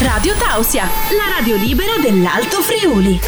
Radio 0.00 0.34
Tausia, 0.34 0.84
la 0.84 1.36
radio 1.36 1.56
libera 1.56 1.92
dell'Alto 2.00 2.60
Friuli. 2.60 3.18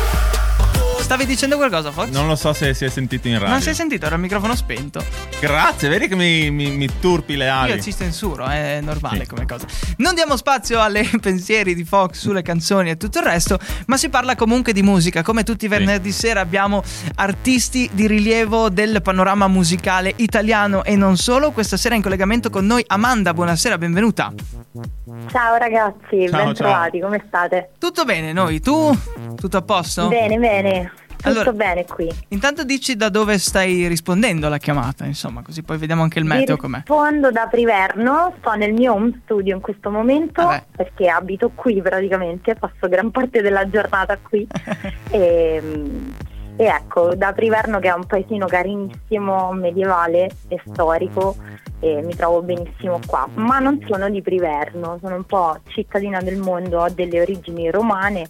Stavi 1.00 1.26
dicendo 1.26 1.56
qualcosa, 1.56 1.90
Fox? 1.90 2.08
Non 2.10 2.28
lo 2.28 2.36
so 2.36 2.52
se 2.52 2.72
si 2.74 2.84
è 2.84 2.88
sentito 2.88 3.26
in 3.26 3.34
radio. 3.34 3.48
Non 3.48 3.60
si 3.60 3.70
è 3.70 3.72
sentito, 3.72 4.06
era 4.06 4.14
il 4.14 4.20
microfono 4.20 4.54
spento. 4.54 5.04
Grazie, 5.40 5.88
vedi 5.88 6.06
che 6.06 6.14
mi, 6.14 6.50
mi- 6.52 6.70
mi 6.70 6.88
turpi 7.00 7.34
le 7.34 7.48
ali. 7.48 7.72
Io 7.72 7.80
ci 7.82 7.92
censuro, 7.92 8.46
è 8.46 8.80
normale 8.80 9.20
Sì. 9.20 9.26
come 9.26 9.44
cosa. 9.46 9.66
Non 9.96 10.14
diamo 10.14 10.36
spazio 10.36 10.80
alle 10.80 11.02
pensieri 11.20 11.74
di 11.74 11.82
Fox 11.84 12.18
sulle 12.18 12.42
canzoni 12.42 12.90
e 12.90 12.96
tutto 12.96 13.18
il 13.18 13.24
resto, 13.24 13.58
ma 13.86 13.96
si 13.96 14.08
parla 14.08 14.36
comunque 14.36 14.72
di 14.72 14.82
musica. 14.82 15.22
Come 15.22 15.42
tutti 15.42 15.64
i 15.64 15.68
venerdì 15.68 16.12
sera 16.12 16.40
abbiamo 16.40 16.84
artisti 17.16 17.90
di 17.92 18.06
rilievo 18.06 18.68
del 18.70 19.02
panorama 19.02 19.48
musicale 19.48 20.12
italiano 20.16 20.84
e 20.84 20.94
non 20.94 21.16
solo. 21.16 21.50
Questa 21.50 21.76
sera 21.76 21.96
in 21.96 22.02
collegamento 22.02 22.50
con 22.50 22.64
noi 22.66 22.84
Amanda, 22.86 23.34
buonasera, 23.34 23.76
benvenuta. 23.78 24.32
Ciao 25.30 25.56
ragazzi, 25.56 26.28
Ciao, 26.28 26.44
ben 26.44 26.44
ciao. 26.46 26.52
trovati, 26.54 27.00
come 27.00 27.22
state? 27.26 27.70
Tutto 27.78 28.04
bene, 28.04 28.32
noi? 28.32 28.60
Tu? 28.60 28.90
Tutto 29.34 29.56
a 29.56 29.62
posto? 29.62 30.06
Bene, 30.06 30.38
bene, 30.38 30.92
tutto 31.16 31.28
Allora- 31.28 31.52
bene 31.52 31.84
qui. 31.84 32.08
Intanto 32.28 32.62
dici 32.62 32.94
da 32.94 33.08
dove 33.08 33.36
stai 33.38 33.88
rispondendo 33.88 34.46
alla 34.46 34.58
chiamata, 34.58 35.04
insomma, 35.06 35.42
così 35.42 35.62
poi 35.64 35.76
vediamo 35.76 36.02
anche 36.02 36.20
il 36.20 36.24
meteo 36.24 36.56
com'è. 36.56 36.76
rispondo 36.76 37.32
da 37.32 37.48
Priverno, 37.50 38.34
sto 38.38 38.52
nel 38.54 38.72
mio 38.72 38.92
home 38.94 39.20
studio 39.24 39.56
in 39.56 39.60
questo 39.60 39.90
momento 39.90 40.44
Vabbè. 40.44 40.62
perché 40.76 41.08
abito 41.08 41.50
qui 41.52 41.82
praticamente, 41.82 42.54
passo 42.54 42.88
gran 42.88 43.10
parte 43.10 43.42
della 43.42 43.68
giornata 43.68 44.16
qui 44.22 44.46
e, 45.10 45.62
e 46.60 46.66
ecco, 46.66 47.14
da 47.14 47.32
Priverno 47.32 47.78
che 47.78 47.88
è 47.88 47.94
un 47.94 48.04
paesino 48.04 48.44
carinissimo, 48.44 49.50
medievale 49.52 50.28
e 50.48 50.60
storico 50.66 51.34
e 51.80 52.02
mi 52.02 52.14
trovo 52.14 52.42
benissimo 52.42 53.00
qua, 53.06 53.26
ma 53.32 53.60
non 53.60 53.82
sono 53.88 54.10
di 54.10 54.20
Priverno, 54.20 54.98
sono 55.00 55.14
un 55.14 55.24
po' 55.24 55.58
cittadina 55.68 56.20
del 56.20 56.36
mondo, 56.36 56.80
ho 56.82 56.90
delle 56.90 57.22
origini 57.22 57.70
romane 57.70 58.28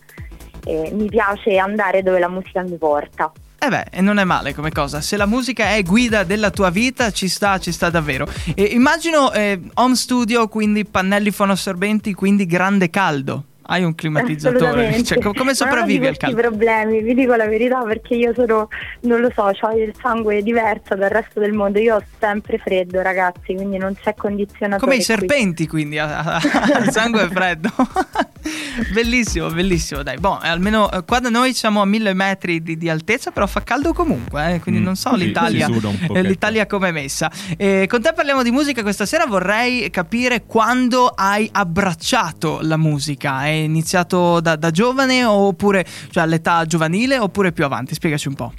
e 0.65 0.93
mi 0.95 1.07
piace 1.07 1.59
andare 1.59 2.05
dove 2.05 2.21
la 2.21 2.29
musica 2.29 2.63
mi 2.63 2.77
porta. 2.77 3.33
Eh 3.59 3.69
beh, 3.69 3.87
e 3.91 4.01
non 4.01 4.19
è 4.19 4.25
male 4.25 4.55
come 4.55 4.71
cosa. 4.71 5.01
Se 5.01 5.17
la 5.17 5.27
musica 5.27 5.75
è 5.75 5.83
guida 5.83 6.23
della 6.23 6.51
tua 6.51 6.71
vita, 6.71 7.11
ci 7.11 7.27
sta, 7.27 7.59
ci 7.59 7.73
sta 7.73 7.91
davvero. 7.91 8.29
E 8.55 8.63
immagino 8.63 9.33
eh, 9.33 9.61
home 9.75 9.97
studio, 9.97 10.47
quindi 10.47 10.85
pannelli 10.85 11.33
fonoassorbenti, 11.33 12.15
quindi 12.15 12.47
grande 12.47 12.91
caldo. 12.91 13.47
Hai 13.73 13.85
un 13.85 13.95
climatizzatore. 13.95 15.03
Cioè, 15.05 15.19
co- 15.21 15.33
come 15.33 15.55
sopravvivi 15.55 15.99
non 16.01 16.09
al 16.09 16.13
di 16.13 16.19
questi 16.19 16.35
caldo? 16.35 16.49
problemi, 16.49 17.03
vi 17.03 17.15
dico 17.15 17.35
la 17.37 17.47
verità 17.47 17.83
perché 17.83 18.15
io 18.15 18.33
sono, 18.35 18.69
non 19.03 19.21
lo 19.21 19.31
so, 19.35 19.43
ho 19.43 19.71
il 19.77 19.95
sangue 20.01 20.43
diverso 20.43 20.95
dal 20.97 21.11
resto 21.11 21.39
del 21.41 21.53
mondo. 21.53 21.79
Io 21.79 21.97
ho 21.97 22.03
sempre 22.19 22.59
freddo, 22.59 23.01
ragazzi, 23.01 23.55
quindi 23.55 23.79
non 23.79 23.95
c'è 23.95 24.15
condizionatore. 24.15 24.81
Come 24.81 24.95
i 24.95 24.97
qui. 24.97 25.05
serpenti, 25.05 25.67
quindi 25.69 25.99
a- 25.99 26.19
a- 26.19 26.41
al 26.75 26.91
sangue 26.91 27.29
freddo. 27.29 27.71
bellissimo, 28.93 29.49
bellissimo. 29.51 30.03
Dai, 30.03 30.19
boh, 30.19 30.39
almeno 30.41 30.91
eh, 30.91 31.05
qua 31.05 31.21
da 31.21 31.29
noi 31.29 31.53
siamo 31.55 31.81
a 31.81 31.85
mille 31.85 32.13
metri 32.15 32.63
di, 32.63 32.77
di 32.77 32.89
altezza, 32.89 33.31
però 33.31 33.47
fa 33.47 33.63
caldo 33.63 33.93
comunque. 33.93 34.55
eh, 34.55 34.61
quindi 34.61 34.81
Mm, 34.81 34.85
non 34.85 34.97
so 34.97 35.11
sì, 35.17 35.27
l'Italia, 35.27 35.69
eh, 36.13 36.23
l'Italia 36.23 36.67
come 36.67 36.89
è 36.89 36.93
messa. 36.93 37.31
Eh, 37.57 37.87
con 37.89 38.01
te 38.01 38.13
parliamo 38.15 38.43
di 38.43 38.51
musica 38.51 38.83
questa 38.83 39.07
sera. 39.07 39.27
Vorrei 39.27 39.91
capire 39.91 40.45
quando 40.47 41.07
hai 41.07 41.49
abbracciato 41.53 42.61
la 42.63 42.77
musica. 42.77 43.45
È 43.45 43.60
iniziato 43.65 44.41
da, 44.41 44.57
da 44.57 44.71
giovane 44.71 45.25
oppure 45.25 45.85
cioè 46.11 46.23
all'età 46.23 46.65
giovanile 46.65 47.19
oppure 47.19 47.53
più 47.53 47.65
avanti? 47.65 47.95
Spiegaci 47.95 48.29
un 48.29 48.35
po'. 48.35 48.53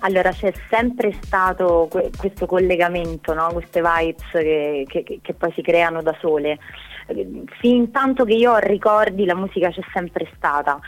Allora 0.00 0.30
c'è 0.32 0.52
sempre 0.68 1.16
stato 1.22 1.88
que- 1.90 2.10
questo 2.16 2.44
collegamento, 2.44 3.32
no? 3.32 3.48
queste 3.52 3.80
vibes 3.80 4.24
che, 4.32 4.84
che- 4.86 5.18
che- 5.22 5.34
poi 5.34 5.50
si 5.54 5.62
creano 5.62 6.02
da 6.02 6.14
sole. 6.20 6.58
Fin 7.60 7.90
tanto 7.90 8.24
che 8.24 8.34
io 8.34 8.52
ho 8.52 8.58
ricordi 8.58 9.24
la 9.24 9.34
musica 9.34 9.70
c'è 9.70 9.80
sempre 9.94 10.30
stata, 10.36 10.78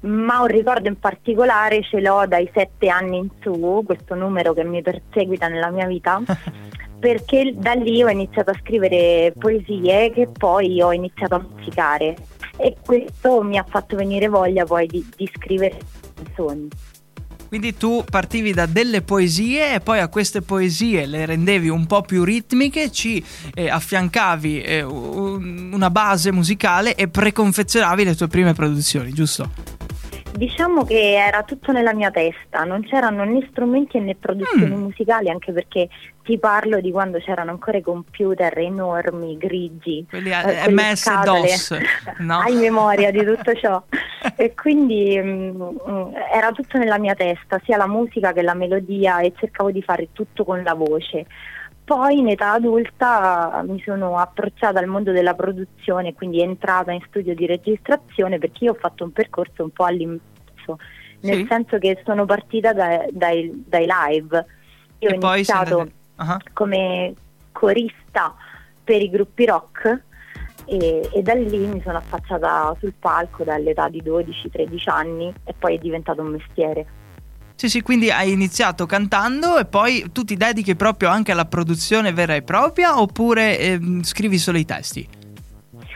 ma 0.00 0.40
un 0.40 0.46
ricordo 0.46 0.88
in 0.88 0.98
particolare 0.98 1.82
ce 1.82 2.00
l'ho 2.00 2.24
dai 2.26 2.48
sette 2.54 2.88
anni 2.88 3.18
in 3.18 3.28
su, 3.40 3.82
questo 3.84 4.14
numero 4.14 4.52
che 4.52 4.64
mi 4.64 4.82
perseguita 4.82 5.48
nella 5.48 5.70
mia 5.70 5.86
vita, 5.86 6.20
perché 6.98 7.52
da 7.56 7.72
lì 7.72 8.02
ho 8.04 8.08
iniziato 8.08 8.50
a 8.50 8.58
scrivere 8.60 9.32
poesie 9.36 10.10
che 10.12 10.28
poi 10.28 10.80
ho 10.80 10.92
iniziato 10.92 11.34
a 11.34 11.44
musicare 11.56 12.14
e 12.60 12.76
questo 12.84 13.42
mi 13.42 13.58
ha 13.58 13.64
fatto 13.68 13.96
venire 13.96 14.28
voglia 14.28 14.64
poi 14.64 14.86
di, 14.86 15.06
di 15.16 15.30
scrivere 15.34 15.78
canzoni. 16.14 16.68
Quindi 17.48 17.76
tu 17.76 18.04
partivi 18.08 18.52
da 18.52 18.66
delle 18.66 19.02
poesie 19.02 19.74
e 19.74 19.80
poi 19.80 19.98
a 19.98 20.06
queste 20.06 20.40
poesie 20.40 21.04
le 21.06 21.26
rendevi 21.26 21.68
un 21.68 21.84
po' 21.84 22.02
più 22.02 22.22
ritmiche, 22.22 22.92
ci 22.92 23.24
eh, 23.54 23.68
affiancavi 23.68 24.62
eh, 24.62 24.82
un- 24.82 25.72
una 25.72 25.90
base 25.90 26.30
musicale 26.30 26.94
e 26.94 27.08
preconfezionavi 27.08 28.04
le 28.04 28.14
tue 28.14 28.28
prime 28.28 28.52
produzioni, 28.52 29.12
giusto? 29.12 29.50
Diciamo 30.40 30.84
che 30.84 31.16
era 31.16 31.42
tutto 31.42 31.70
nella 31.70 31.92
mia 31.92 32.10
testa, 32.10 32.64
non 32.64 32.80
c'erano 32.82 33.24
né 33.24 33.46
strumenti 33.50 34.00
né 34.00 34.14
produzioni 34.14 34.74
Mm. 34.74 34.80
musicali, 34.84 35.28
anche 35.28 35.52
perché 35.52 35.90
ti 36.24 36.38
parlo 36.38 36.80
di 36.80 36.90
quando 36.90 37.18
c'erano 37.18 37.50
ancora 37.50 37.76
i 37.76 37.82
computer 37.82 38.56
enormi, 38.56 39.36
grigi, 39.36 40.06
Quelli 40.08 40.30
eh, 40.30 40.38
eh, 40.38 40.62
quelle 40.62 40.72
MS 40.72 40.96
scatole. 40.98 41.40
DOS, 41.42 41.78
no? 42.20 42.38
Hai 42.38 42.54
memoria 42.54 43.10
di 43.10 43.22
tutto 43.22 43.52
ciò. 43.52 43.82
e 44.34 44.54
quindi 44.54 45.20
mm, 45.22 45.60
mm, 45.60 46.14
era 46.32 46.52
tutto 46.52 46.78
nella 46.78 46.96
mia 46.98 47.14
testa, 47.14 47.60
sia 47.62 47.76
la 47.76 47.86
musica 47.86 48.32
che 48.32 48.40
la 48.40 48.54
melodia 48.54 49.20
e 49.20 49.34
cercavo 49.36 49.70
di 49.70 49.82
fare 49.82 50.08
tutto 50.14 50.44
con 50.46 50.62
la 50.62 50.72
voce. 50.72 51.26
Poi 51.90 52.18
in 52.18 52.28
età 52.28 52.52
adulta 52.52 53.64
mi 53.66 53.82
sono 53.84 54.16
approcciata 54.16 54.78
al 54.78 54.86
mondo 54.86 55.10
della 55.10 55.34
produzione, 55.34 56.14
quindi 56.14 56.40
entrata 56.40 56.92
in 56.92 57.00
studio 57.08 57.34
di 57.34 57.46
registrazione 57.46 58.38
perché 58.38 58.66
io 58.66 58.70
ho 58.70 58.78
fatto 58.78 59.02
un 59.02 59.10
percorso 59.10 59.64
un 59.64 59.70
po' 59.70 59.82
all'inverso, 59.86 60.78
nel 61.22 61.38
Sì. 61.38 61.46
senso 61.48 61.78
che 61.78 62.00
sono 62.04 62.26
partita 62.26 62.72
da- 62.72 63.04
dai, 63.10 63.64
dai 63.66 63.86
live. 63.88 64.46
Io 65.00 65.08
E 65.08 65.18
ho 65.20 65.32
iniziato 65.34 65.78
andata- 65.80 65.98
Ah, 66.34 66.38
come 66.52 67.12
corista 67.50 68.36
per 68.84 69.02
i 69.02 69.10
gruppi 69.10 69.46
rock 69.46 70.02
e, 70.66 71.08
e 71.12 71.22
da 71.22 71.34
lì 71.34 71.66
mi 71.66 71.80
sono 71.82 71.96
affacciata 71.96 72.72
sul 72.78 72.92
palco 72.96 73.42
dall'età 73.42 73.88
di 73.88 74.00
12-13 74.00 74.88
anni 74.90 75.34
e 75.42 75.54
poi 75.58 75.74
è 75.74 75.78
diventato 75.78 76.20
un 76.22 76.28
mestiere. 76.28 76.86
Sì, 77.60 77.68
sì, 77.68 77.82
quindi 77.82 78.10
hai 78.10 78.32
iniziato 78.32 78.86
cantando 78.86 79.58
e 79.58 79.66
poi 79.66 80.06
tu 80.12 80.24
ti 80.24 80.34
dedichi 80.34 80.74
proprio 80.76 81.10
anche 81.10 81.32
alla 81.32 81.44
produzione 81.44 82.10
vera 82.10 82.34
e 82.34 82.40
propria 82.40 82.98
oppure 82.98 83.58
ehm, 83.58 84.02
scrivi 84.02 84.38
solo 84.38 84.56
i 84.56 84.64
testi? 84.64 85.06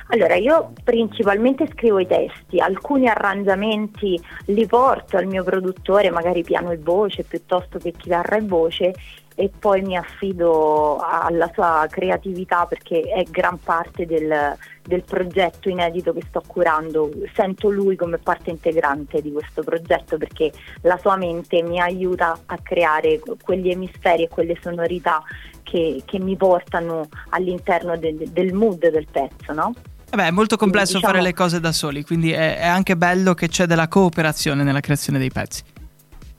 Allora, 0.09 0.35
io 0.35 0.75
principalmente 0.85 1.67
scrivo 1.73 2.01
i 2.01 2.07
testi, 2.07 2.61
alcuni 2.61 3.09
arrangiamenti 3.09 4.21
li 4.49 4.67
porto 4.67 5.17
al 5.17 5.25
mio 5.25 5.43
produttore, 5.43 6.11
magari 6.11 6.43
piano 6.43 6.71
e 6.71 6.77
voce 6.77 7.23
piuttosto 7.23 7.79
che 7.79 7.93
chitarra 7.93 8.37
e 8.37 8.43
voce 8.43 8.93
e 9.37 9.51
poi 9.59 9.83
mi 9.83 9.97
affido 9.97 10.99
alla 10.99 11.51
sua 11.53 11.87
creatività 11.91 12.67
perché 12.67 13.01
è 13.01 13.25
gran 13.25 13.59
parte 13.59 14.07
del, 14.07 14.57
del 14.83 15.03
progetto 15.03 15.69
inedito 15.69 16.13
che 16.13 16.23
sto 16.29 16.43
curando. 16.47 17.11
Sento 17.35 17.69
lui 17.69 17.97
come 17.97 18.19
parte 18.19 18.51
integrante 18.51 19.21
di 19.21 19.33
questo 19.33 19.63
progetto 19.63 20.19
perché 20.19 20.53
la 20.83 20.97
sua 20.99 21.17
mente 21.17 21.63
mi 21.63 21.81
aiuta 21.81 22.39
a 22.47 22.59
creare 22.63 23.21
quegli 23.43 23.71
emisferi 23.71 24.25
e 24.25 24.29
quelle 24.29 24.57
sonorità 24.63 25.23
che, 25.63 26.03
che 26.05 26.19
mi 26.21 26.37
portano 26.37 27.09
all'interno 27.31 27.97
del- 27.97 28.29
del 28.31 28.53
mood 28.53 28.89
del 28.89 29.07
pezzo, 29.11 29.53
no? 29.53 29.73
Vabbè, 30.11 30.29
è 30.29 30.31
molto 30.31 30.57
complesso 30.57 30.95
diciamo- 30.95 31.13
fare 31.13 31.25
le 31.25 31.35
cose 31.35 31.59
da 31.59 31.73
soli, 31.73 32.05
quindi 32.05 32.31
è, 32.31 32.59
è 32.59 32.67
anche 32.67 32.97
bello 32.97 33.35
che 33.35 33.49
c'è 33.49 33.67
della 33.67 33.89
cooperazione 33.89 34.63
nella 34.63 34.79
creazione 34.79 35.19
dei 35.19 35.31
pezzi. 35.31 35.63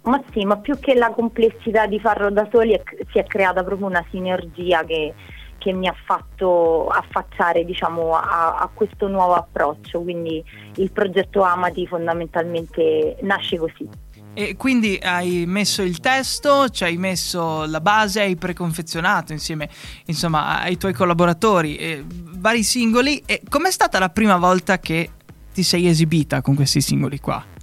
Ma 0.05 0.21
sì, 0.31 0.45
ma 0.45 0.57
più 0.57 0.79
che 0.79 0.93
la 0.93 1.11
complessità 1.11 1.87
di 1.87 1.99
farlo 1.99 2.29
da 2.29 2.47
soli 2.51 2.73
è- 2.73 2.83
si 3.11 3.17
è 3.17 3.25
creata 3.25 3.63
proprio 3.63 3.87
una 3.87 4.05
sinergia 4.11 4.83
che, 4.83 5.13
che 5.57 5.73
mi 5.73 5.87
ha 5.87 5.95
fatto 6.05 6.87
affacciare 6.87 7.65
diciamo, 7.65 8.15
a, 8.15 8.55
a 8.55 8.69
questo 8.71 9.07
nuovo 9.07 9.33
approccio, 9.33 10.01
quindi 10.01 10.43
il 10.75 10.91
progetto 10.91 11.41
Amati 11.41 11.87
fondamentalmente 11.87 13.17
nasce 13.21 13.57
così. 13.57 13.89
E 14.37 14.57
quindi 14.57 14.99
hai 15.01 15.45
messo 15.47 15.81
il 15.81 15.99
testo, 16.01 16.67
ci 16.69 16.83
hai 16.83 16.97
messo 16.97 17.65
la 17.65 17.79
base, 17.79 18.19
hai 18.19 18.35
preconfezionato 18.35 19.31
insieme 19.31 19.69
insomma 20.07 20.59
ai 20.59 20.77
tuoi 20.77 20.91
collaboratori 20.91 21.77
eh, 21.77 22.03
vari 22.05 22.61
singoli. 22.61 23.23
E 23.25 23.41
com'è 23.47 23.71
stata 23.71 23.97
la 23.97 24.09
prima 24.09 24.35
volta 24.35 24.77
che 24.77 25.09
ti 25.53 25.63
sei 25.63 25.87
esibita 25.87 26.41
con 26.41 26.53
questi 26.53 26.81
singoli 26.81 27.19
qua? 27.21 27.54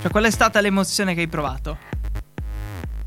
Cioè, 0.00 0.12
qual 0.12 0.24
è 0.24 0.30
stata 0.30 0.60
l'emozione 0.60 1.12
che 1.14 1.22
hai 1.22 1.28
provato? 1.28 1.76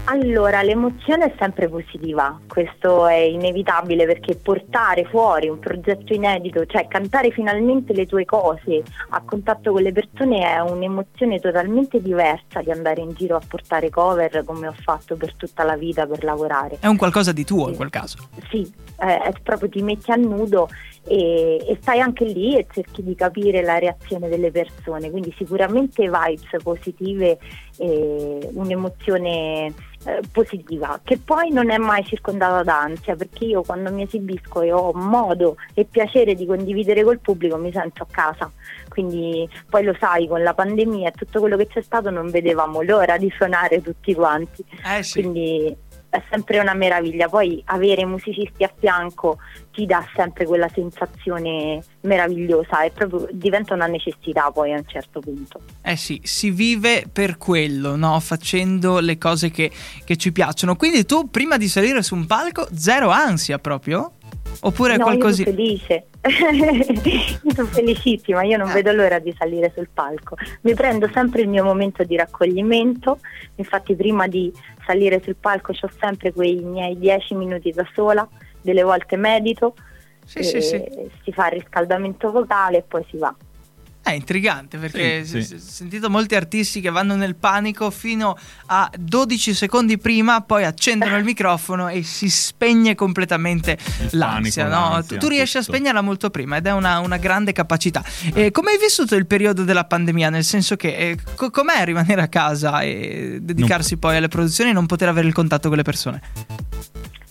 Allora, 0.06 0.62
l'emozione 0.62 1.25
è 1.25 1.36
sempre 1.38 1.69
positiva, 1.69 2.38
questo 2.48 3.07
è 3.07 3.18
inevitabile 3.18 4.06
perché 4.06 4.36
portare 4.36 5.06
fuori 5.06 5.48
un 5.48 5.59
progetto 5.59 6.13
inedito, 6.13 6.65
cioè 6.65 6.88
cantare 6.88 7.30
finalmente 7.31 7.94
le 7.94 8.07
tue 8.07 8.25
cose 8.25 8.83
a 9.09 9.21
contatto 9.21 9.71
con 9.71 9.83
le 9.83 9.92
persone 9.92 10.42
è 10.42 10.59
un'emozione 10.59 11.39
totalmente 11.39 12.01
diversa 12.01 12.62
che 12.62 12.71
andare 12.71 13.01
in 13.01 13.13
giro 13.13 13.36
a 13.36 13.42
portare 13.48 13.89
cover 13.89 14.44
come 14.44 14.68
ho 14.68 14.75
fatto 14.77 15.15
per 15.15 15.36
tutta 15.36 15.63
la 15.63 15.77
vita 15.77 16.06
per 16.07 16.24
lavorare. 16.24 16.77
È 16.80 16.88
un 16.88 16.97
qualcosa 16.97 17.31
di 17.31 17.45
tuo 17.45 17.69
in 17.69 17.75
quel 17.75 17.89
caso. 17.89 18.18
Sì, 18.50 18.69
eh, 19.00 19.21
è 19.21 19.31
proprio 19.42 19.69
ti 19.69 19.81
metti 19.81 20.12
a 20.12 20.15
nudo 20.15 20.68
e, 21.06 21.63
e, 21.68 21.77
stai 21.81 22.00
anche 22.00 22.25
lì 22.25 22.56
e 22.56 22.68
cerchi 22.71 23.04
di 23.04 23.15
capire 23.15 23.63
la 23.63 23.80
reazione 23.80 24.30
delle 24.30 24.51
persone, 24.51 25.09
quindi 25.09 25.33
sicuramente 25.38 26.04
vibes 26.04 26.62
positive 26.62 27.39
e 27.81 28.48
un'emozione 28.54 29.74
eh, 30.04 30.22
positiva, 30.31 31.00
che 31.04 31.18
poi 31.18 31.50
non 31.51 31.72
è 31.72 31.80
mai 31.80 32.06
circondata 32.06 32.62
da 32.62 32.81
ansia, 32.81 33.16
perché 33.16 33.45
io 33.45 33.63
quando 33.63 33.92
mi 33.92 34.04
esibisco 34.04 34.62
e 34.62 34.72
ho 34.72 34.94
modo 34.94 35.56
e 35.74 35.86
piacere 35.86 36.36
di 36.36 36.45
condividere 36.45 37.04
col 37.04 37.19
pubblico 37.19 37.57
mi 37.57 37.72
sento 37.72 38.04
a 38.04 38.07
casa, 38.10 38.51
quindi 38.88 39.50
poi 39.68 39.83
lo 39.83 39.95
sai, 40.00 40.28
con 40.28 40.44
la 40.44 40.54
pandemia 40.54 41.10
e 41.10 41.13
tutto 41.13 41.39
quello 41.39 41.57
che 41.57 41.66
c'è 41.66 41.81
stato 41.81 42.12
non 42.12 42.30
vedevamo 42.30 42.83
l'ora 42.83 43.18
di 43.18 43.31
suonare 43.36 43.81
tutti 43.81 44.13
quanti, 44.13 44.63
eh 44.86 45.01
sì. 45.01 45.22
quindi 45.22 45.75
è 46.11 46.21
sempre 46.29 46.59
una 46.59 46.73
meraviglia. 46.73 47.29
Poi 47.29 47.61
avere 47.67 48.05
musicisti 48.05 48.63
a 48.63 48.71
fianco 48.77 49.37
ti 49.71 49.85
dà 49.85 50.05
sempre 50.13 50.45
quella 50.45 50.67
sensazione 50.67 51.81
meravigliosa 52.01 52.83
e 52.83 52.91
proprio 52.91 53.27
diventa 53.31 53.73
una 53.73 53.87
necessità 53.87 54.51
poi 54.51 54.73
a 54.73 54.77
un 54.77 54.83
certo 54.85 55.21
punto. 55.21 55.61
Eh 55.81 55.95
sì, 55.95 56.19
si 56.23 56.51
vive 56.51 57.05
per 57.11 57.37
quello, 57.37 57.95
no? 57.95 58.19
facendo 58.19 58.99
le 58.99 59.17
cose 59.17 59.49
che, 59.51 59.71
che 60.03 60.17
ci 60.17 60.33
piacciono. 60.33 60.75
Quindi 60.75 61.05
tu 61.05 61.29
prima 61.29 61.57
di 61.57 61.69
salire 61.69 62.03
su 62.03 62.13
un 62.13 62.25
palco, 62.25 62.67
zero 62.75 63.09
ansia 63.09 63.57
proprio? 63.57 64.11
Oppure 64.59 64.97
no, 64.97 65.03
qualcosa... 65.03 65.43
Io 65.43 65.45
sono 65.45 65.55
felice. 65.55 66.05
Io 66.23 67.51
sono 67.56 67.68
felicissima, 67.68 68.44
io 68.44 68.57
non 68.57 68.69
eh. 68.69 68.73
vedo 68.73 68.91
l'ora 68.91 69.19
di 69.19 69.33
salire 69.38 69.71
sul 69.75 69.89
palco. 69.91 70.35
Mi 70.62 70.73
prendo 70.75 71.09
sempre 71.12 71.41
il 71.41 71.50
mio 71.50 71.63
momento 71.63 72.03
di 72.03 72.15
raccoglimento, 72.15 73.19
infatti 73.56 73.95
prima 73.95 74.27
di 74.27 74.51
salire 74.85 75.21
sul 75.23 75.35
palco 75.35 75.73
ho 75.79 75.89
sempre 76.00 76.31
quei 76.31 76.59
miei 76.59 76.97
dieci 76.97 77.33
minuti 77.33 77.71
da 77.71 77.88
sola, 77.94 78.27
delle 78.62 78.83
volte 78.83 79.15
medito, 79.15 79.73
sì, 80.25 80.44
sì, 80.44 80.62
sì. 80.62 80.83
si 81.23 81.31
fa 81.31 81.47
il 81.47 81.59
riscaldamento 81.59 82.31
vocale 82.31 82.77
e 82.77 82.83
poi 82.83 83.03
si 83.09 83.18
va. 83.18 83.35
È 84.03 84.13
intrigante 84.13 84.80
perché 84.80 85.24
sì, 85.24 85.38
ho 85.38 85.59
sentito 85.59 86.09
molti 86.09 86.33
artisti 86.33 86.81
che 86.81 86.89
vanno 86.89 87.15
nel 87.15 87.36
panico 87.36 87.92
fino 87.92 88.36
a 88.65 88.89
12 88.98 89.53
secondi 89.53 90.00
prima, 90.00 90.42
poi 90.42 90.63
accendono 90.63 91.18
il 91.18 91.24
microfono 91.24 91.88
e 91.88 92.01
si 92.01 92.27
spegne 92.27 92.95
completamente 92.95 93.77
il 94.00 94.18
l'ansia. 94.18 94.63
Panico, 94.63 94.81
no? 94.81 94.89
l'ansia 94.94 95.18
tu, 95.19 95.25
tu, 95.25 95.27
riesci 95.27 95.59
tutto. 95.59 95.71
a 95.71 95.75
spegnerla 95.75 96.01
molto 96.01 96.31
prima 96.31 96.57
ed 96.57 96.65
è 96.65 96.74
una, 96.74 96.98
una 96.98 97.18
grande 97.18 97.51
capacità. 97.51 98.03
Eh, 98.33 98.50
come 98.50 98.71
hai 98.71 98.80
vissuto 98.80 99.15
il 99.15 99.27
periodo 99.27 99.63
della 99.63 99.86
pandemia? 99.86 100.30
Nel 100.31 100.44
senso 100.44 100.75
che 100.75 100.95
eh, 100.95 101.18
co- 101.36 101.51
com'è 101.51 101.86
rimanere 101.86 102.21
a 102.21 102.27
casa 102.27 102.81
e 102.81 103.38
dedicarsi 103.39 103.94
no. 103.94 104.00
poi 104.00 104.18
alle 104.18 104.30
produzioni 104.30 104.71
e 104.71 104.74
non 104.74 104.88
poter 104.88 105.09
avere 105.09 105.27
il 105.27 105.33
contatto 105.33 105.68
con 105.68 105.77
le 105.77 105.83
persone? 105.83 106.21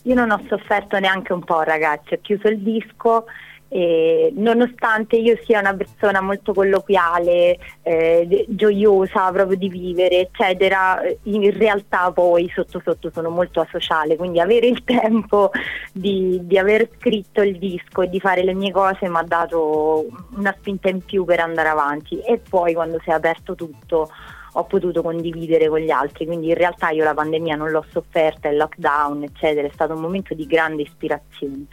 Io 0.05 0.14
non 0.14 0.31
ho 0.31 0.40
sofferto 0.49 0.99
neanche 1.00 1.32
un 1.32 1.43
po', 1.43 1.62
ragazzi. 1.62 2.14
Ho 2.14 2.19
chiuso 2.23 2.46
il 2.46 2.61
disco 2.61 3.25
e 3.72 4.32
nonostante 4.34 5.14
io 5.14 5.38
sia 5.44 5.61
una 5.61 5.75
persona 5.75 6.20
molto 6.20 6.52
colloquiale, 6.52 7.56
eh, 7.82 8.44
gioiosa 8.49 9.31
proprio 9.31 9.56
di 9.56 9.69
vivere, 9.69 10.22
eccetera, 10.22 11.00
in 11.22 11.56
realtà 11.56 12.11
poi 12.11 12.50
sotto 12.52 12.82
sotto 12.84 13.12
sono 13.12 13.31
molto 13.31 13.61
asociale, 13.61 14.17
quindi 14.17 14.40
avere 14.40 14.67
il 14.67 14.82
tempo 14.82 15.52
di, 15.93 16.40
di 16.43 16.58
aver 16.58 16.88
scritto 16.99 17.43
il 17.43 17.58
disco 17.58 18.02
e 18.02 18.08
di 18.08 18.19
fare 18.19 18.43
le 18.43 18.55
mie 18.55 18.72
cose 18.72 19.08
mi 19.08 19.19
ha 19.19 19.22
dato 19.22 20.05
una 20.34 20.52
spinta 20.58 20.88
in 20.88 21.05
più 21.05 21.25
per 21.25 21.38
andare 21.38 21.69
avanti 21.69 22.19
e 22.19 22.38
poi 22.38 22.75
quando 22.75 22.99
si 23.05 23.11
è 23.11 23.12
aperto 23.12 23.55
tutto 23.55 24.11
ho 24.55 24.64
potuto 24.64 25.00
condividere 25.00 25.69
con 25.69 25.78
gli 25.78 25.90
altri, 25.90 26.26
quindi 26.26 26.49
in 26.49 26.55
realtà 26.55 26.90
io 26.90 27.05
la 27.05 27.14
pandemia 27.14 27.55
non 27.55 27.70
l'ho 27.70 27.84
sofferta, 27.88 28.49
il 28.49 28.56
lockdown, 28.56 29.23
eccetera, 29.23 29.69
è 29.69 29.70
stato 29.73 29.94
un 29.94 30.00
momento 30.00 30.34
di 30.34 30.44
grande 30.44 30.82
ispirazione. 30.82 31.66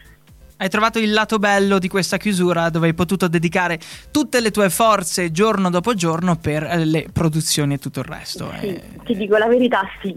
Hai 0.59 0.69
trovato 0.69 0.97
il 0.97 1.13
lato 1.13 1.37
bello 1.37 1.77
di 1.77 1.87
questa 1.87 2.17
chiusura 2.17 2.69
dove 2.69 2.87
hai 2.87 2.93
potuto 2.95 3.27
dedicare 3.27 3.79
tutte 4.09 4.41
le 4.41 4.49
tue 4.49 4.71
forze 4.71 5.31
giorno 5.31 5.69
dopo 5.69 5.93
giorno 5.93 6.35
per 6.35 6.63
le 6.83 7.07
produzioni 7.13 7.75
e 7.75 7.77
tutto 7.77 7.99
il 7.99 8.05
resto. 8.05 8.51
Sì, 8.59 8.67
eh, 8.67 8.83
ti 9.05 9.15
dico 9.15 9.37
la 9.37 9.47
verità, 9.47 9.83
sì. 10.01 10.15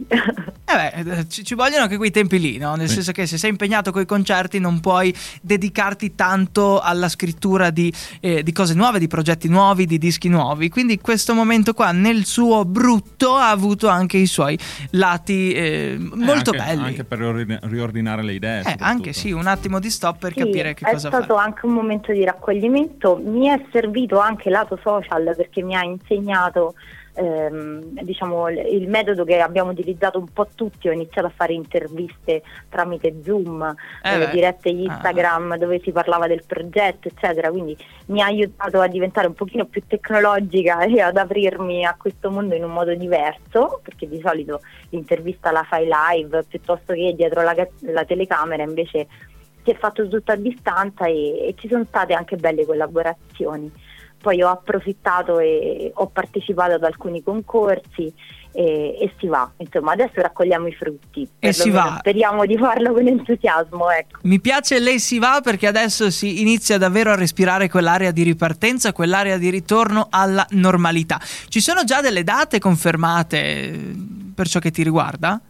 Eh 0.71 1.03
beh, 1.03 1.27
ci, 1.29 1.45
ci, 1.45 1.55
vogliono 1.57 1.83
anche 1.83 1.97
quei 1.97 2.13
tempi 2.13 2.39
lì, 2.39 2.57
no? 2.57 2.77
Nel 2.77 2.89
sì. 2.89 2.95
senso 2.95 3.11
che 3.11 3.27
se 3.27 3.37
sei 3.37 3.51
impegnato 3.51 3.91
con 3.91 4.03
i 4.03 4.07
concerti 4.07 4.61
non 4.61 4.79
puoi 4.81 5.13
dedicarti 5.43 6.15
tanto 6.15 6.79
alla 6.79 7.09
scrittura 7.09 7.71
di, 7.71 7.93
eh, 8.21 8.43
di, 8.45 8.53
cose 8.53 8.75
nuove, 8.75 9.01
di 9.01 9.09
progetti 9.09 9.49
nuovi, 9.49 9.85
di 9.85 9.99
dischi 9.99 10.29
nuovi. 10.29 10.69
Quindi 10.69 10.99
questo 11.01 11.35
momento 11.35 11.75
qua, 11.75 11.91
nel 11.91 12.25
suo 12.25 12.65
brutto, 12.65 13.35
ha 13.35 13.51
avuto 13.51 13.89
anche 13.89 14.17
i 14.17 14.27
suoi 14.27 14.57
lati 14.91 15.53
eh, 15.53 15.97
molto 15.99 16.53
anche, 16.53 16.65
belli. 16.65 16.85
Anche 16.85 17.05
per 17.05 17.19
riordinare 17.19 18.23
le 18.23 18.33
idee. 18.33 18.63
Eh, 18.63 18.77
anche 18.79 19.13
sì, 19.13 19.33
un 19.33 19.49
attimo 19.49 19.81
di 19.81 19.91
stop 19.91 20.30
per 20.33 20.43
sì, 20.43 20.51
capire 20.51 20.75
che 20.75 20.85
cosa 20.85 21.11
fare. 21.11 21.23
È 21.23 21.25
stato 21.25 21.41
anche 21.41 21.67
un 21.67 21.73
momento 21.73 22.13
di 22.13 22.25
raccoglimento, 22.25 23.21
mi 23.23 23.49
è 23.49 23.61
servito 23.73 24.19
anche 24.19 24.51
lato 24.51 24.79
social 24.83 25.35
perché 25.37 25.63
mi 25.63 25.75
ha 25.75 25.83
insegnato 25.83 26.75
ehm, 27.15 28.01
diciamo, 28.03 28.49
il 28.49 28.89
metodo 28.89 29.25
che 29.25 29.41
abbiamo 29.41 29.71
utilizzato 29.71 30.19
un 30.19 30.29
po' 30.33 30.49
tutti, 30.55 30.89
ho 30.89 30.93
iniziato 30.93 31.27
a 31.27 31.33
fare 31.35 31.53
interviste 31.53 32.43
tramite 32.69 33.21
Zoom, 33.23 33.75
eh 34.03 34.23
eh, 34.23 34.31
dirette 34.31 34.69
ah. 34.69 34.73
Instagram 34.73 35.53
ah. 35.53 35.57
dove 35.59 35.81
si 35.83 35.93
parlava 35.93 36.27
del 36.27 36.45
progetto, 36.47 37.09
eccetera, 37.09 37.51
quindi 37.51 37.77
mi 38.07 38.23
ha 38.23 38.27
aiutato 38.27 38.81
a 38.81 38.87
diventare 38.87 39.27
un 39.27 39.35
pochino 39.35 39.67
più 39.67 39.83
tecnologica 39.87 40.83
e 40.85 41.01
ad 41.01 41.17
aprirmi 41.17 41.85
a 41.85 41.97
questo 41.99 42.31
mondo 42.31 42.55
in 42.55 42.65
un 42.65 42.73
modo 42.73 42.95
diverso, 42.95 43.81
perché 43.83 44.09
di 44.09 44.21
solito 44.25 44.61
l'intervista 44.91 45.51
la 45.51 45.65
fai 45.69 45.89
live 45.89 46.45
piuttosto 46.45 46.93
che 46.93 47.15
dietro 47.17 47.43
la, 47.43 47.55
la 47.81 48.05
telecamera, 48.05 48.63
invece 48.63 49.07
si 49.65 49.71
è 49.71 49.77
fatto 49.77 50.09
tutto 50.09 50.33
a 50.33 50.37
distanza 50.37 51.07
e, 51.07 51.49
e 51.49 51.55
ci 51.59 51.69
sono 51.69 51.85
state 51.85 52.13
anche 52.13 52.37
belle 52.37 52.67
collaborazioni. 52.67 53.71
Poi 54.21 54.43
ho 54.43 54.49
approfittato 54.49 55.39
e 55.39 55.93
ho 55.95 56.07
partecipato 56.09 56.75
ad 56.75 56.85
alcuni 56.85 57.23
concorsi 57.23 58.13
e, 58.53 58.97
e, 59.01 59.13
si 59.19 59.27
va. 59.27 59.51
Insomma, 59.57 59.93
adesso 59.93 60.21
raccogliamo 60.21 60.67
i 60.67 60.73
frutti. 60.73 61.29
E 61.39 61.53
si 61.53 61.71
va. 61.71 61.97
Speriamo 61.99 62.45
di 62.45 62.57
farlo 62.59 62.93
con 62.93 63.07
entusiasmo. 63.07 63.91
Ecco. 63.91 64.19
Mi 64.23 64.41
piace 64.41 64.79
lei 64.79 64.99
si 64.99 65.19
va 65.19 65.41
perché 65.43 65.67
adesso 65.67 66.11
si 66.11 66.41
inizia 66.41 66.77
davvero 66.77 67.11
a 67.11 67.15
respirare 67.15 67.69
quell'area 67.69 68.11
di 68.11 68.23
ripartenza, 68.23 68.93
quell'area 68.93 69.39
di 69.39 69.51
ritorno 69.51 70.09
alla 70.11 70.47
normalità. 70.51 71.19
Ci 71.49 71.61
sono 71.61 71.85
già 71.85 72.01
delle 72.01 72.25
date 72.25 72.59
confermate 72.59 73.79
per 74.35 74.49
ciò 74.49 74.59
che 74.59 74.71
ti 74.71 74.83
riguarda? 74.83 75.41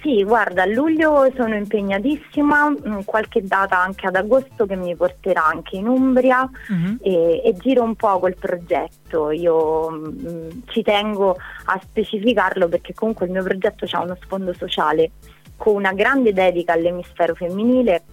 Sì, 0.00 0.22
guarda, 0.22 0.62
a 0.62 0.66
luglio 0.66 1.28
sono 1.34 1.56
impegnatissima, 1.56 2.70
mm, 2.70 3.00
qualche 3.04 3.42
data 3.42 3.80
anche 3.80 4.06
ad 4.06 4.14
agosto 4.14 4.64
che 4.64 4.76
mi 4.76 4.94
porterà 4.94 5.44
anche 5.46 5.76
in 5.76 5.88
Umbria 5.88 6.42
uh-huh. 6.42 6.98
e, 7.00 7.42
e, 7.44 7.54
giro 7.56 7.82
un 7.82 7.96
po' 7.96 8.20
quel 8.20 8.36
progetto. 8.36 9.32
Io 9.32 9.90
mh, 9.90 10.30
mm, 10.30 10.48
ci 10.66 10.82
tengo 10.82 11.36
a 11.64 11.80
specificarlo 11.82 12.68
perché 12.68 12.94
comunque 12.94 13.26
il 13.26 13.32
mio 13.32 13.42
progetto 13.42 13.86
ha 13.90 14.02
uno 14.02 14.16
sfondo 14.20 14.52
sociale 14.52 15.10
con 15.56 15.74
una 15.74 15.92
grande 15.92 16.32
dedica 16.32 16.74
all'emisfero 16.74 17.34
femminile, 17.34 18.04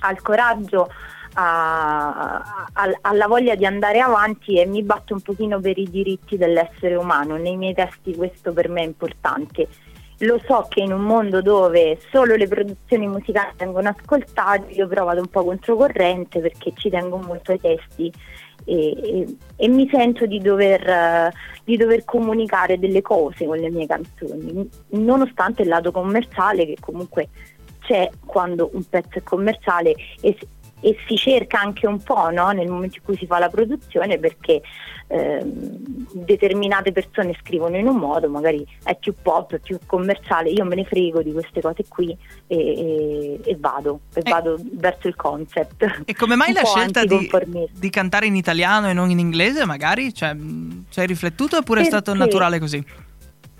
al 0.00 0.20
coraggio, 0.22 0.88
a, 1.34 2.42
a, 2.72 2.98
alla 3.02 3.26
voglia 3.28 3.54
di 3.54 3.64
andare 3.64 4.00
avanti 4.00 4.58
e 4.58 4.66
mi 4.66 4.82
batto 4.82 5.14
un 5.14 5.20
pochino 5.20 5.60
per 5.60 5.78
i 5.78 5.88
diritti 5.88 6.36
dell'essere 6.36 6.96
umano. 6.96 7.36
Nei 7.36 7.56
miei 7.56 7.74
testi 7.74 8.16
questo 8.16 8.52
per 8.52 8.68
me 8.68 8.80
è 8.82 8.86
importante 8.86 9.68
lo 10.20 10.40
so 10.46 10.66
che 10.68 10.80
in 10.80 10.92
un 10.92 11.02
mondo 11.02 11.40
dove 11.40 11.98
solo 12.10 12.34
le 12.34 12.46
produzioni 12.46 13.06
musicali 13.06 13.52
vengono 13.56 13.88
ascoltate 13.88 14.72
io 14.72 14.86
però 14.86 15.04
vado 15.04 15.20
un 15.20 15.28
po' 15.28 15.44
controcorrente 15.44 16.40
perché 16.40 16.72
ci 16.76 16.90
tengo 16.90 17.16
molto 17.18 17.52
ai 17.52 17.60
testi 17.60 18.12
e, 18.64 18.90
e, 19.02 19.36
e 19.56 19.68
mi 19.68 19.88
sento 19.90 20.26
di 20.26 20.38
dover, 20.38 21.32
di 21.64 21.76
dover, 21.76 22.04
comunicare 22.04 22.78
delle 22.78 23.00
cose 23.00 23.46
con 23.46 23.56
le 23.56 23.70
mie 23.70 23.86
canzoni, 23.86 24.68
nonostante 24.90 25.62
il 25.62 25.68
lato 25.68 25.90
commerciale 25.90 26.66
che 26.66 26.76
comunque 26.78 27.28
c'è 27.80 28.10
quando 28.24 28.70
un 28.74 28.84
pezzo 28.84 29.18
è 29.18 29.22
commerciale 29.22 29.94
e, 30.20 30.36
e 30.80 30.96
si 31.06 31.16
cerca 31.16 31.60
anche 31.60 31.86
un 31.86 32.02
po' 32.02 32.30
no? 32.30 32.50
nel 32.50 32.68
momento 32.68 32.96
in 32.96 33.04
cui 33.04 33.16
si 33.16 33.26
fa 33.26 33.38
la 33.38 33.48
produzione 33.48 34.18
perché 34.18 34.62
eh, 35.12 35.40
determinate 35.44 36.92
persone 36.92 37.36
scrivono 37.40 37.76
in 37.76 37.88
un 37.88 37.96
modo, 37.96 38.28
magari 38.28 38.64
è 38.84 38.96
più 38.96 39.12
pop, 39.20 39.58
più 39.58 39.78
commerciale, 39.84 40.50
io 40.50 40.64
me 40.64 40.76
ne 40.76 40.84
frego 40.84 41.20
di 41.20 41.32
queste 41.32 41.60
cose 41.60 41.84
qui 41.88 42.16
e, 42.46 42.56
e, 42.56 43.40
e 43.44 43.56
vado, 43.58 44.02
e 44.14 44.20
eh. 44.24 44.30
vado 44.30 44.56
verso 44.74 45.08
il 45.08 45.16
concept. 45.16 46.02
E 46.04 46.14
come 46.14 46.36
mai 46.36 46.52
la 46.52 46.64
scelta 46.64 47.04
di, 47.04 47.28
di, 47.72 47.90
cantare 47.90 48.26
in 48.26 48.36
italiano 48.36 48.88
e 48.88 48.92
non 48.92 49.10
in 49.10 49.18
inglese 49.18 49.66
magari? 49.66 50.14
Cioè, 50.14 50.36
ci 50.88 51.00
hai 51.00 51.06
riflettuto 51.06 51.56
oppure 51.56 51.82
perché? 51.82 51.96
è 51.96 52.00
stato 52.00 52.16
naturale 52.16 52.60
così? 52.60 52.84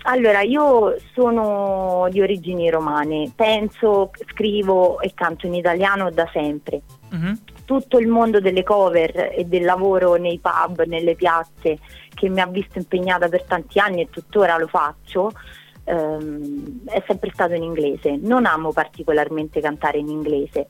Allora, 0.03 0.41
io 0.41 0.95
sono 1.13 2.07
di 2.09 2.21
origini 2.21 2.69
romane, 2.69 3.31
penso, 3.35 4.11
scrivo 4.31 4.99
e 4.99 5.11
canto 5.13 5.45
in 5.45 5.53
italiano 5.53 6.09
da 6.09 6.27
sempre. 6.31 6.81
Uh-huh. 7.11 7.37
Tutto 7.65 7.99
il 7.99 8.07
mondo 8.07 8.39
delle 8.39 8.63
cover 8.63 9.33
e 9.35 9.43
del 9.45 9.63
lavoro 9.63 10.15
nei 10.15 10.39
pub, 10.39 10.83
nelle 10.85 11.15
piazze, 11.15 11.77
che 12.13 12.29
mi 12.29 12.39
ha 12.39 12.47
visto 12.47 12.77
impegnata 12.77 13.27
per 13.27 13.43
tanti 13.43 13.79
anni 13.79 14.01
e 14.01 14.09
tuttora 14.09 14.57
lo 14.57 14.67
faccio, 14.67 15.31
ehm, 15.85 16.85
è 16.85 17.03
sempre 17.05 17.31
stato 17.33 17.53
in 17.53 17.63
inglese. 17.63 18.17
Non 18.17 18.45
amo 18.45 18.71
particolarmente 18.71 19.59
cantare 19.59 19.99
in 19.99 20.07
inglese, 20.07 20.67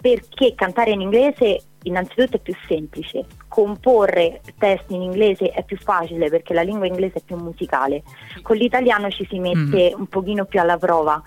perché 0.00 0.54
cantare 0.54 0.92
in 0.92 1.00
inglese 1.00 1.62
innanzitutto 1.82 2.36
è 2.36 2.40
più 2.40 2.54
semplice, 2.68 3.24
comporre 3.48 4.40
testi 4.58 4.94
in 4.94 5.02
inglese 5.02 5.50
è 5.50 5.64
più 5.64 5.78
facile 5.78 6.28
perché 6.28 6.52
la 6.52 6.62
lingua 6.62 6.86
inglese 6.86 7.18
è 7.18 7.22
più 7.24 7.36
musicale, 7.36 8.02
con 8.42 8.56
l'italiano 8.56 9.10
ci 9.10 9.26
si 9.28 9.38
mette 9.38 9.94
mm. 9.94 9.98
un 10.00 10.06
pochino 10.06 10.44
più 10.44 10.60
alla 10.60 10.76
prova. 10.76 11.22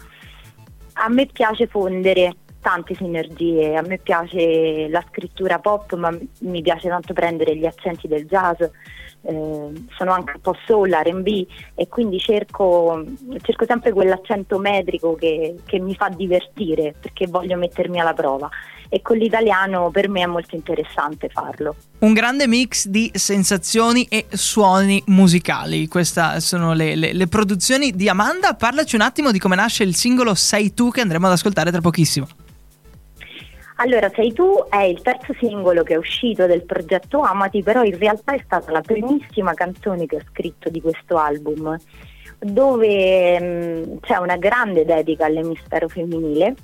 A 0.96 1.10
me 1.10 1.26
piace 1.26 1.66
fondere 1.66 2.36
tante 2.64 2.96
sinergie, 2.96 3.76
a 3.76 3.82
me 3.82 4.00
piace 4.00 4.88
la 4.88 5.04
scrittura 5.10 5.60
pop 5.60 5.94
ma 5.96 6.18
mi 6.40 6.62
piace 6.64 6.88
tanto 6.88 7.14
prendere 7.14 7.56
gli 7.56 7.66
accenti 7.66 8.08
del 8.08 8.26
jazz, 8.26 8.62
eh, 8.62 9.72
sono 9.96 10.12
anche 10.12 10.34
un 10.36 10.42
po' 10.42 10.56
soul, 10.66 10.92
RB 10.92 11.46
e 11.76 11.88
quindi 11.88 12.20
cerco, 12.20 13.04
cerco 13.42 13.66
sempre 13.66 13.92
quell'accento 13.92 14.58
metrico 14.58 15.16
che, 15.16 15.56
che 15.66 15.80
mi 15.80 15.94
fa 15.94 16.10
divertire 16.10 16.96
perché 17.00 17.28
voglio 17.28 17.58
mettermi 17.58 18.00
alla 18.00 18.14
prova 18.14 18.50
e 18.94 19.02
con 19.02 19.18
l'italiano 19.18 19.90
per 19.90 20.08
me 20.08 20.22
è 20.22 20.28
molto 20.28 20.56
interessante 20.56 21.28
farlo. 21.28 21.76
Un 22.00 22.14
grande 22.14 22.48
mix 22.48 22.86
di 22.86 23.10
sensazioni 23.12 24.06
e 24.08 24.28
suoni 24.30 25.02
musicali, 25.08 25.88
queste 25.88 26.40
sono 26.42 26.74
le, 26.74 26.96
le, 26.96 27.12
le 27.12 27.28
produzioni 27.28 27.92
di 27.92 28.08
Amanda. 28.08 28.54
Parlaci 28.54 28.94
un 28.94 29.02
attimo 29.02 29.32
di 29.32 29.40
come 29.40 29.56
nasce 29.56 29.82
il 29.82 29.96
singolo 29.96 30.36
Sei 30.36 30.76
tu 30.76 30.92
che 30.92 31.02
andremo 31.02 31.26
ad 31.26 31.32
ascoltare 31.32 31.72
tra 31.72 31.82
pochissimo. 31.82 32.28
Allora, 33.78 34.10
Sei 34.14 34.34
tu 34.34 34.66
è 34.70 34.82
il 34.82 35.02
terzo 35.02 35.34
singolo 35.40 35.84
che 35.84 35.94
è 35.94 35.98
uscito 35.98 36.46
del 36.46 36.64
progetto 36.64 37.22
Amati, 37.22 37.64
però 37.64 37.84
in 37.84 37.98
realtà 37.98 38.34
è 38.34 38.42
stata 38.44 38.72
la 38.72 38.82
primissima 38.82 39.54
canzone 39.54 40.06
che 40.06 40.18
ho 40.18 40.22
scritto 40.30 40.70
di 40.70 40.80
questo 40.82 41.18
album, 41.18 41.76
dove 42.40 43.40
mh, 43.40 44.00
c'è 44.02 44.18
una 44.18 44.38
grande 44.38 44.86
dedica 44.86 45.26
all'emisfero 45.26 45.88
femminile 45.88 46.56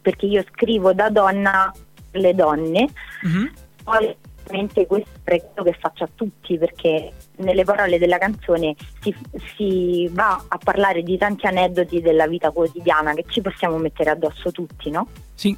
perché 0.00 0.26
io 0.26 0.44
scrivo 0.52 0.92
da 0.92 1.08
donna 1.08 1.72
le 2.12 2.34
donne, 2.34 2.88
mm-hmm. 3.26 3.46
poi 3.82 4.16
ovviamente 4.44 4.86
questo 4.86 5.08
è 5.24 5.40
quello 5.40 5.70
che 5.70 5.78
faccio 5.80 6.04
a 6.04 6.08
tutti 6.14 6.58
perché 6.58 7.12
nelle 7.36 7.64
parole 7.64 7.98
della 7.98 8.18
canzone 8.18 8.74
si, 9.00 9.14
si, 9.56 10.08
va 10.12 10.44
a 10.46 10.58
parlare 10.62 11.02
di 11.02 11.16
tanti 11.16 11.46
aneddoti 11.46 12.02
della 12.02 12.26
vita 12.26 12.50
quotidiana 12.50 13.14
che 13.14 13.24
ci 13.28 13.40
possiamo 13.40 13.78
mettere 13.78 14.10
addosso 14.10 14.50
tutti, 14.52 14.90
no? 14.90 15.08
Sì. 15.34 15.56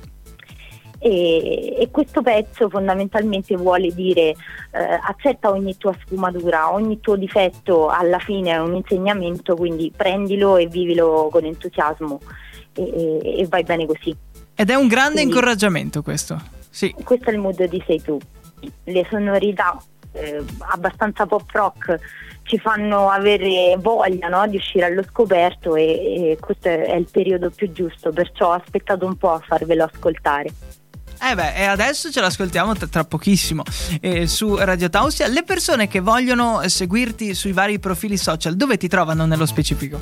E, 0.99 1.77
e, 1.79 1.91
questo 1.91 2.23
pezzo 2.23 2.69
fondamentalmente 2.71 3.55
vuole 3.57 3.93
dire 3.93 4.31
eh, 4.31 4.99
accetta 5.03 5.51
ogni 5.51 5.77
tua 5.77 5.95
sfumatura, 6.05 6.73
ogni 6.73 7.01
tuo 7.01 7.17
difetto 7.17 7.89
alla 7.89 8.19
fine 8.19 8.53
è 8.53 8.59
un 8.59 8.75
insegnamento, 8.75 9.57
quindi 9.57 9.93
prendilo 9.95 10.57
e 10.57 10.67
vivilo 10.67 11.29
con 11.31 11.45
entusiasmo 11.45 12.21
e, 12.73 12.83
e, 12.83 13.41
e 13.41 13.47
vai 13.47 13.63
bene 13.63 13.87
così. 13.87 14.17
Ed 14.55 14.71
è 14.71 14.75
un 14.75 14.89
grande 14.89 15.21
Quindi, 15.21 15.35
incoraggiamento 15.35 16.03
questo. 16.03 16.41
Sì. 16.71 16.95
Questo 17.05 17.31
è 17.31 17.33
il 17.33 17.39
mood 17.39 17.63
di 17.65 17.83
Sei 17.87 18.01
tu. 18.01 18.19
Le 18.85 19.07
sonorità 19.11 19.79
eh, 20.13 20.43
abbastanza 20.71 21.27
pop 21.27 21.49
rock 21.53 22.01
ci 22.47 22.59
fanno 22.59 23.11
avere 23.11 23.77
voglia 23.79 24.29
no, 24.29 24.47
di 24.47 24.57
uscire 24.57 24.87
allo 24.87 25.03
scoperto 25.03 25.75
e, 25.75 26.31
e 26.31 26.39
questo 26.41 26.69
è 26.69 26.95
il 26.95 27.09
periodo 27.11 27.51
più 27.51 27.71
giusto, 27.73 28.11
perciò 28.13 28.51
ho 28.51 28.53
aspettato 28.53 29.05
un 29.05 29.17
po' 29.17 29.33
a 29.33 29.41
farvelo 29.41 29.85
ascoltare. 29.85 30.49
Eh 31.29 31.35
beh, 31.35 31.55
e 31.55 31.65
adesso 31.65 32.13
ce 32.13 32.21
l'ascoltiamo 32.21 32.75
tra, 32.75 32.87
tra 32.87 33.03
pochissimo 33.03 33.65
eh, 34.01 34.29
su 34.29 34.55
Radio 34.55 34.89
Tausia. 34.89 35.27
Le 35.27 35.43
persone 35.43 35.89
che 35.89 35.99
vogliono 35.99 36.61
seguirti 36.69 37.35
sui 37.35 37.51
vari 37.51 37.81
profili 37.81 38.17
social, 38.17 38.55
dove 38.55 38.77
ti 38.77 38.87
trovano 38.87 39.27
nello 39.27 39.47
specifico? 39.47 39.99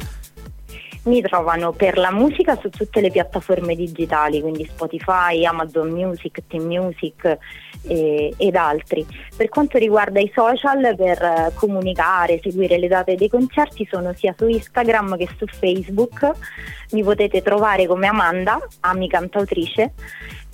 mi 1.04 1.20
trovano 1.20 1.72
per 1.72 1.98
la 1.98 2.10
musica 2.10 2.56
su 2.60 2.70
tutte 2.70 3.00
le 3.00 3.10
piattaforme 3.10 3.74
digitali, 3.74 4.40
quindi 4.40 4.64
Spotify, 4.64 5.44
Amazon 5.44 5.90
Music, 5.90 6.42
Team 6.46 6.64
Music 6.64 7.38
eh, 7.86 8.32
ed 8.36 8.56
altri. 8.56 9.06
Per 9.36 9.48
quanto 9.48 9.76
riguarda 9.78 10.20
i 10.20 10.30
social, 10.34 10.94
per 10.96 11.22
eh, 11.22 11.50
comunicare, 11.54 12.40
seguire 12.42 12.78
le 12.78 12.88
date 12.88 13.16
dei 13.16 13.28
concerti 13.28 13.86
sono 13.90 14.14
sia 14.14 14.34
su 14.36 14.46
Instagram 14.46 15.16
che 15.16 15.28
su 15.36 15.44
Facebook. 15.46 16.30
Mi 16.92 17.02
potete 17.02 17.42
trovare 17.42 17.86
come 17.86 18.06
Amanda, 18.06 18.58
Ami 18.80 19.08
Cantautrice, 19.08 19.92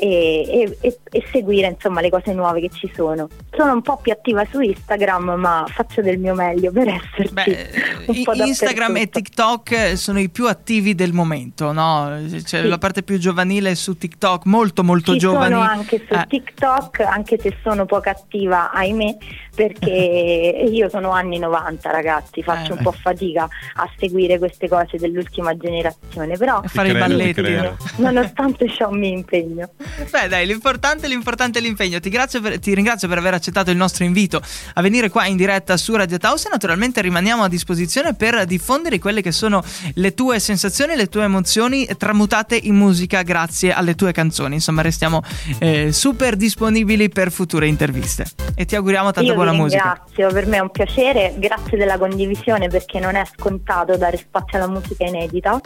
e, 0.00 0.78
e, 0.80 0.99
e, 1.11 1.25
seguire 1.30 1.66
insomma 1.66 2.00
le 2.00 2.09
cose 2.09 2.33
nuove 2.33 2.61
che 2.61 2.71
ci 2.71 2.90
sono. 2.95 3.28
Sono 3.54 3.75
un 3.75 3.83
po' 3.83 3.99
più 3.99 4.12
attiva 4.12 4.47
su 4.50 4.61
Instagram, 4.61 5.35
ma 5.35 5.66
faccio 5.69 6.00
del 6.00 6.19
mio 6.19 6.35
meglio 6.35 6.73
per 6.73 6.88
esserci. 6.88 7.33
Beh, 7.33 8.07
Instagram 8.47 8.97
e 8.97 9.11
TikTok 9.11 9.99
sono 9.99 10.19
i 10.19 10.30
più 10.30 10.47
attivi 10.47 10.95
del 10.95 11.12
momento, 11.12 11.73
no? 11.73 12.19
Cioè, 12.30 12.62
sì. 12.62 12.66
la 12.66 12.78
parte 12.78 13.02
più 13.02 13.19
giovanile 13.19 13.75
su 13.75 13.99
TikTok, 13.99 14.47
molto 14.47 14.83
molto 14.83 15.12
ci 15.12 15.19
giovani. 15.19 15.52
Sono 15.52 15.64
anche 15.66 16.02
su 16.09 16.14
eh. 16.14 16.25
TikTok, 16.26 17.00
anche 17.00 17.38
se 17.38 17.54
sono 17.62 17.85
poco 17.85 18.09
attiva, 18.09 18.71
ahimè, 18.71 19.16
perché 19.54 20.64
io 20.71 20.88
sono 20.88 21.11
anni 21.11 21.38
90 21.38 21.90
ragazzi, 21.90 22.42
faccio 22.42 22.73
eh. 22.73 22.76
un 22.76 22.83
po' 22.83 22.92
fatica 22.92 23.47
a 23.75 23.90
seguire 23.99 24.38
queste 24.38 24.66
cose 24.66 24.97
dell'ultima 24.97 25.54
generazione, 25.59 26.38
però 26.38 26.62
fare 26.64 26.88
i 26.88 26.95
balletti, 26.95 27.42
nonostante 28.00 28.66
ciò 28.71 28.90
mi 28.90 29.12
impegno. 29.12 29.69
Beh, 30.11 30.28
dai, 30.28 30.47
l'importante, 30.47 31.09
l'importante 31.09 31.59
è 31.59 31.62
l'impegno. 31.62 32.00
Ti, 32.00 32.11
per, 32.11 32.59
ti, 32.59 32.75
ringrazio 32.75 33.09
per 33.09 33.18
aver 33.18 33.35
accettato 33.35 33.70
il 33.70 33.76
nostro 33.76 34.04
invito 34.04 34.40
a 34.75 34.82
venire 34.82 35.09
qua 35.09 35.26
in 35.26 35.37
diretta 35.37 35.76
su 35.76 35.94
Radio 35.94 36.18
Taos 36.18 36.47
e 36.47 36.49
naturalmente 36.50 37.00
rimaniamo 37.00 37.42
a 37.42 37.49
disposizione 37.49 38.14
per 38.14 38.44
diffondere 38.44 38.99
quelle 38.99 39.23
che 39.23 39.32
sono 39.32 39.62
le 39.94 40.14
tue 40.14 40.40
sensazioni, 40.40 40.97
le 40.97 41.09
tue 41.09 41.25
emozioni 41.25 41.88
tramutate 41.97 42.56
in 42.56 42.75
musica 42.75 43.23
grazie 43.23 43.73
alle 43.73 43.94
tue 43.94 44.12
canzoni. 44.12 44.54
Insomma, 44.54 44.82
restiamo 44.82 45.23
eh, 45.59 45.92
super 45.92 46.37
disponibili 46.37 47.09
per 47.09 47.30
future 47.30 47.66
interviste. 47.66 48.25
E 48.54 48.64
ti 48.64 48.76
auguriamo 48.76 49.11
tanta 49.11 49.30
Io 49.30 49.35
buona 49.35 49.52
musica. 49.52 50.02
Grazie, 50.06 50.26
per 50.32 50.47
me 50.47 50.56
è 50.56 50.61
un 50.61 50.70
piacere. 50.70 51.35
Grazie 51.37 51.76
della 51.76 51.99
condivisione 51.99 52.68
perché 52.68 52.99
non 52.99 53.14
è 53.14 53.25
scontato 53.37 53.97
dare 53.97 54.16
spazio 54.16 54.59
alla 54.59 54.68
musica 54.68 55.04
inedita 55.04 55.61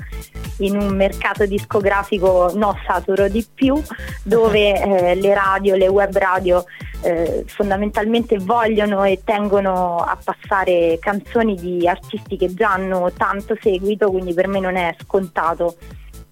in 0.58 0.76
un 0.76 0.94
mercato 0.94 1.46
discografico 1.46 2.52
no 2.54 2.78
saturo 2.87 3.28
di 3.28 3.44
più 3.52 3.80
dove 4.23 4.75
eh, 4.80 5.14
le 5.14 5.34
radio, 5.34 5.75
le 5.76 5.88
web 5.88 6.16
radio 6.16 6.64
eh, 7.04 7.44
fondamentalmente 7.46 8.38
vogliono 8.38 9.04
e 9.04 9.20
tengono 9.25 9.99
a 9.99 10.16
passare 10.23 10.99
canzoni 10.99 11.54
di 11.54 11.87
artisti 11.87 12.37
che 12.37 12.52
già 12.54 12.73
hanno 12.73 13.12
tanto 13.16 13.56
seguito, 13.61 14.11
quindi 14.11 14.32
per 14.32 14.49
me 14.49 14.61
non 14.61 14.76
è 14.76 14.96
scontato. 15.02 15.76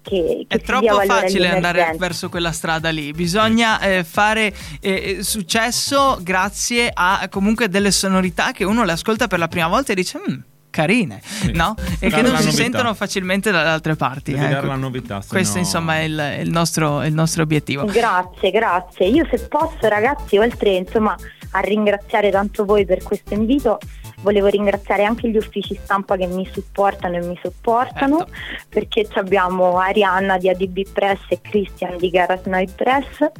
Che, 0.01 0.45
che 0.49 0.57
è 0.57 0.59
troppo 0.59 0.99
facile 1.05 1.49
andare 1.49 1.95
verso 1.97 2.27
quella 2.27 2.51
strada 2.51 2.89
lì. 2.89 3.13
Bisogna 3.13 3.79
eh, 3.79 4.03
fare 4.03 4.53
eh, 4.81 5.19
successo 5.21 6.19
grazie 6.21 6.91
a 6.93 7.25
comunque 7.29 7.69
delle 7.69 7.91
sonorità 7.91 8.51
che 8.51 8.65
uno 8.65 8.83
le 8.83 8.91
ascolta 8.91 9.27
per 9.27 9.39
la 9.39 9.47
prima 9.47 9.69
volta 9.69 9.93
e 9.93 9.95
dice: 9.95 10.19
mm, 10.19 10.39
carine, 10.73 11.21
sì. 11.23 11.51
no? 11.51 11.75
E 11.99 12.09
che 12.09 12.23
non 12.23 12.35
si 12.37 12.45
novità. 12.45 12.63
sentono 12.63 12.93
facilmente 12.95 13.51
dalle 13.51 13.69
altre 13.69 13.95
parti. 13.95 14.31
Devi 14.31 14.43
ecco. 14.43 14.53
dare 14.53 14.67
la 14.67 14.75
novità. 14.75 15.21
Questo, 15.25 15.55
no... 15.55 15.59
insomma, 15.59 15.97
è 15.97 16.01
il, 16.01 16.37
il, 16.41 16.49
nostro, 16.49 17.03
il, 17.03 17.13
nostro, 17.13 17.43
obiettivo. 17.43 17.85
Grazie, 17.85 18.49
grazie. 18.49 19.05
Io, 19.05 19.27
se 19.29 19.45
posso, 19.47 19.87
ragazzi, 19.87 20.37
oltre 20.37 20.71
insomma, 20.71 21.15
a 21.51 21.59
ringraziare 21.59 22.31
tanto 22.31 22.65
voi 22.65 22.85
per 22.85 23.03
questo 23.03 23.35
invito, 23.35 23.77
volevo 24.23 24.47
ringraziare 24.47 25.03
anche 25.03 25.29
gli 25.29 25.37
uffici 25.37 25.77
stampa 25.83 26.15
che 26.15 26.25
mi 26.25 26.49
supportano 26.51 27.17
e 27.17 27.21
mi 27.21 27.37
sopportano 27.41 28.19
certo. 28.19 28.33
perché 28.69 29.07
abbiamo 29.13 29.77
Arianna 29.77 30.37
di 30.37 30.49
ADB 30.49 30.87
Press 30.91 31.19
e 31.27 31.39
Christian 31.41 31.97
di 31.97 32.09
Garage 32.09 32.49
Night 32.49 32.73
Press 32.73 33.31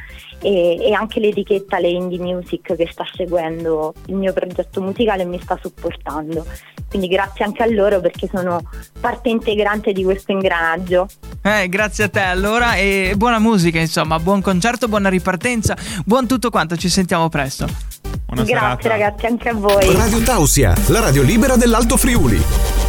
e, 0.41 0.77
e, 0.79 0.93
anche 0.93 1.19
l'etichetta 1.21 1.79
Le 1.79 1.87
Indie 1.87 2.19
Music 2.19 2.75
che 2.75 2.89
sta 2.91 3.05
seguendo 3.15 3.93
il 4.07 4.15
mio 4.15 4.33
progetto 4.33 4.81
musicale 4.81 5.23
e 5.23 5.25
mi 5.25 5.39
sta 5.41 5.57
supportando. 5.59 6.45
Quindi 6.89 7.07
grazie 7.07 7.45
anche 7.45 7.63
a 7.63 7.67
loro 7.67 8.01
perché 8.01 8.29
sono 8.31 8.61
parte 8.99 9.29
integrante 9.29 9.93
di 9.93 10.03
questo 10.03 10.33
ingranaggio. 10.33 11.07
Eh, 11.41 11.69
grazie 11.69 12.03
a 12.03 12.09
te 12.09 12.19
allora 12.19 12.75
e 12.75 13.13
buona 13.15 13.39
musica 13.39 13.79
insomma, 13.79 14.19
buon 14.19 14.41
concerto, 14.41 14.87
buona 14.87 15.09
ripartenza, 15.09 15.75
buon 16.05 16.27
tutto 16.27 16.49
quanto, 16.49 16.75
ci 16.75 16.89
sentiamo 16.89 17.29
presto. 17.29 18.02
Buona 18.33 18.49
Grazie 18.49 18.81
serata. 18.81 18.87
ragazzi, 18.89 19.25
anche 19.27 19.49
a 19.49 19.53
voi. 19.53 19.95
Radio 19.95 20.19
Tausia, 20.21 20.73
la 20.87 20.99
radio 20.99 21.21
libera 21.21 21.55
dell'Alto 21.55 21.97
Friuli. 21.97 22.82